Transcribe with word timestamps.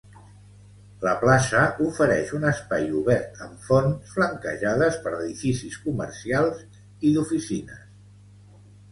La 1.07 1.11
plaça 1.23 1.59
ofereix 1.87 2.31
un 2.37 2.45
espai 2.51 2.87
obert 3.01 3.43
amb 3.47 3.59
fonts 3.67 4.13
flanquejades 4.13 4.97
per 5.03 5.13
edificis 5.17 5.77
comercials 5.83 6.65
i 6.79 7.13
d'oficines. 7.19 7.85